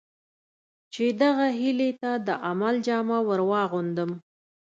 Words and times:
چې 0.93 1.05
دغه 1.21 1.47
هیلې 1.59 1.91
ته 2.01 2.11
د 2.27 2.29
عمل 2.47 2.75
جامه 2.87 3.19
ور 3.27 3.41
واغوندم. 3.51 4.11